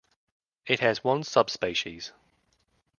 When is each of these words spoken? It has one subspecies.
It 0.65 0.79
has 0.79 1.03
one 1.03 1.21
subspecies. 1.23 2.11